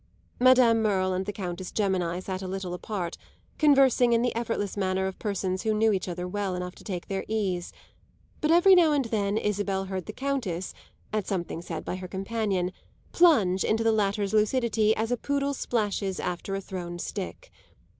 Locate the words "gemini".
1.71-2.19